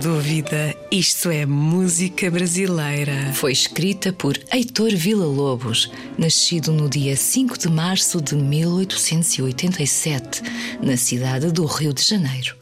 [0.00, 3.34] Dúvida, isto é música brasileira.
[3.34, 10.42] Foi escrita por Heitor Villa-Lobos, nascido no dia 5 de março de 1887,
[10.82, 12.56] na cidade do Rio de Janeiro.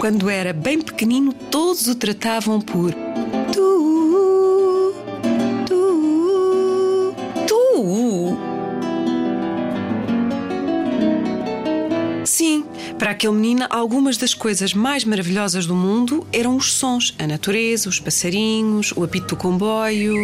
[0.00, 2.94] Quando era bem pequenino, todos o tratavam por
[3.52, 3.91] tu,
[13.12, 18.00] aquele menino, algumas das coisas mais maravilhosas do mundo eram os sons, a natureza, os
[18.00, 20.14] passarinhos, o apito do comboio.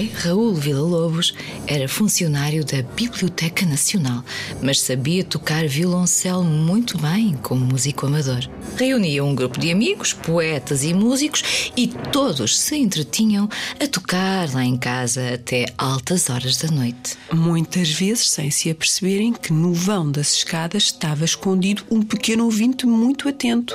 [0.00, 1.34] Pai, Raul Villa-Lobos,
[1.66, 4.24] era funcionário da Biblioteca Nacional,
[4.62, 8.48] mas sabia tocar violoncelo muito bem como músico amador.
[8.76, 13.48] Reunia um grupo de amigos, poetas e músicos e todos se entretinham
[13.78, 17.16] a tocar lá em casa até altas horas da noite.
[17.32, 22.86] Muitas vezes sem se aperceberem que no vão das escadas estava escondido um pequeno ouvinte
[22.86, 23.74] muito atento.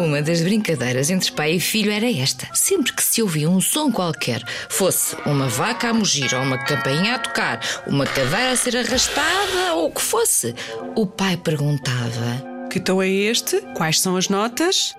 [0.00, 2.48] Uma das brincadeiras entre pai e filho era esta.
[2.52, 7.14] Sempre que se ouvia um som qualquer, fosse uma vaca a mugir ou uma campainha
[7.14, 10.54] a tocar, uma cadeira a ser arrastada ou o que fosse,
[10.96, 12.42] o pai perguntava.
[12.70, 13.60] Que tom é este?
[13.76, 14.94] Quais são as notas?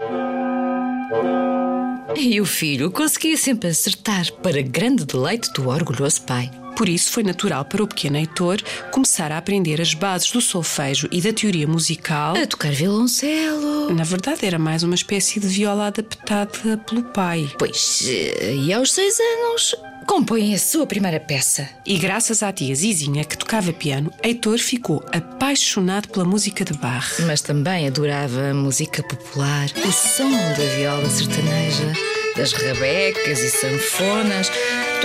[2.16, 6.49] E o filho conseguia sempre acertar, para grande deleite do orgulhoso pai.
[6.76, 11.08] Por isso foi natural para o pequeno Heitor começar a aprender as bases do solfejo
[11.12, 12.36] e da teoria musical.
[12.36, 13.94] A tocar violoncelo.
[13.94, 17.50] Na verdade, era mais uma espécie de viola adaptada pelo pai.
[17.58, 19.75] Pois, eh, e aos seis anos,
[20.06, 21.68] compõe a sua primeira peça.
[21.85, 27.22] E graças à tia Zizinha, que tocava piano, Heitor ficou apaixonado pela música de Bach.
[27.25, 31.94] Mas também adorava a música popular, o som da viola sertaneja,
[32.35, 34.52] das rabecas e sanfonas,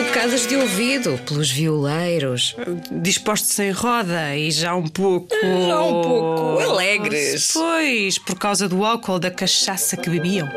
[0.05, 2.57] tocadas de ouvido pelos violeiros.
[2.91, 5.29] Dispostos em roda e já um pouco.
[5.67, 7.51] Já um pouco alegres.
[7.53, 10.49] Pois, por causa do álcool da cachaça que bebiam.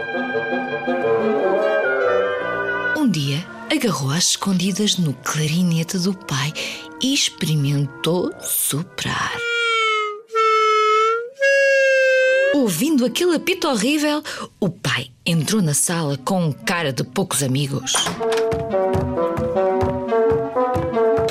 [2.97, 6.53] Um dia, agarrou às escondidas no clarinete do pai
[7.01, 9.33] e experimentou soprar.
[12.55, 14.23] Ouvindo aquele apito horrível,
[14.59, 17.93] o pai entrou na sala com cara de poucos amigos.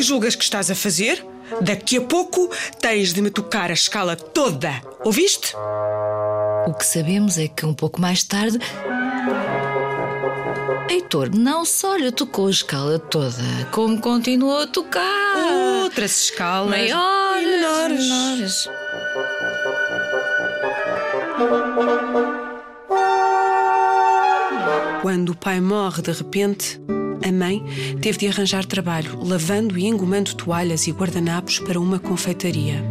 [0.02, 1.24] Que julgas que estás a fazer?
[1.60, 4.82] Daqui a pouco tens de me tocar a escala toda.
[5.04, 5.54] Ouviste?
[6.66, 8.58] O que sabemos é que um pouco mais tarde.
[10.90, 15.84] Heitor não só lhe tocou a escala toda, como continuou a tocar.
[15.84, 16.70] Outras escalas.
[16.70, 18.08] Maiores, menores.
[18.08, 18.68] menores.
[25.00, 26.80] Quando o pai morre de repente,
[27.32, 27.64] a mãe
[28.00, 32.84] teve de arranjar trabalho, lavando e engomando toalhas e guardanapos para uma confeitaria.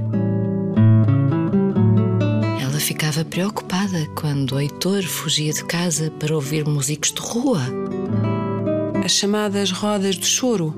[2.59, 7.62] Ela ficava preocupada quando Heitor fugia de casa para ouvir músicos de rua.
[9.06, 10.74] As chamadas rodas de choro.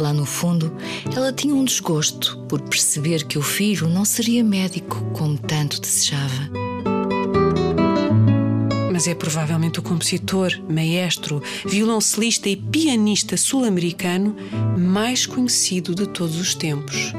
[0.00, 0.72] Lá no fundo,
[1.14, 6.65] ela tinha um desgosto por perceber que o filho não seria médico como tanto desejava.
[8.96, 14.34] Mas é provavelmente o compositor, maestro, violoncelista e pianista sul-americano
[14.74, 17.12] mais conhecido de todos os tempos.